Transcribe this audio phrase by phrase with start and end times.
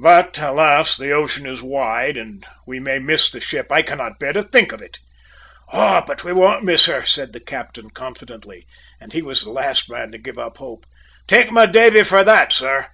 [0.00, 0.96] "But, alas!
[0.96, 3.70] the ocean is wide, and we may miss the ship.
[3.70, 4.98] I cannot bear to think of it!"
[5.70, 8.66] "Oh, but we won't miss her!" said the skipper confidently,
[8.98, 10.86] and he was the last man to give up hope.
[11.28, 12.86] "Take my davy for that, sir.